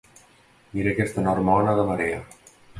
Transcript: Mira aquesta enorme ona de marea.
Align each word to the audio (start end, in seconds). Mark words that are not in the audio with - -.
Mira 0.77 0.95
aquesta 0.95 1.23
enorme 1.25 1.55
ona 1.59 1.79
de 1.83 1.87
marea. 1.93 2.27